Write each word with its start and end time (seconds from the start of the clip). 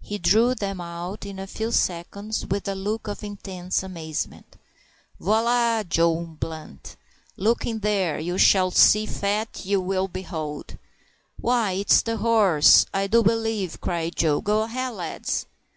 He 0.00 0.18
drew 0.18 0.56
them 0.56 0.80
out 0.80 1.24
in 1.24 1.38
a 1.38 1.46
few 1.46 1.70
seconds, 1.70 2.44
with 2.44 2.66
a 2.66 2.74
look 2.74 3.06
of 3.06 3.22
intense 3.22 3.84
amazement. 3.84 4.56
"Voilà! 5.20 5.88
Joe 5.88 6.16
Blunt. 6.26 6.96
Look 7.36 7.64
in 7.64 7.78
dere, 7.78 8.16
and 8.16 8.26
you 8.26 8.38
shall 8.38 8.72
see 8.72 9.06
fat 9.06 9.64
you 9.64 9.88
vill 9.88 10.08
behold." 10.08 10.78
"Why, 11.40 11.74
it's 11.74 12.02
the 12.02 12.16
horse, 12.16 12.86
I 12.92 13.06
do 13.06 13.22
b'lieve!" 13.22 13.80
cried 13.80 14.16
Joe. 14.16 14.40
"Go 14.40 14.62
ahead, 14.62 14.94
lads!" 14.94 15.46